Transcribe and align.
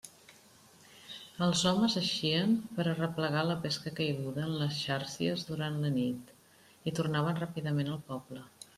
Els 1.47 1.61
homes 1.71 1.97
eixien 2.01 2.55
per 2.79 2.87
a 2.87 2.91
arreplegar 2.95 3.45
la 3.51 3.59
pesca 3.67 3.95
caiguda 4.01 4.49
en 4.49 4.57
les 4.65 4.83
xàrcies 4.89 5.47
durant 5.53 5.81
la 5.87 5.95
nit, 6.03 6.37
i 6.93 6.99
tornaven 7.03 7.43
ràpidament 7.47 7.97
al 7.97 8.07
poble. 8.15 8.47